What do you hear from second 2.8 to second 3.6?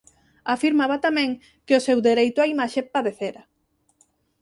padecera.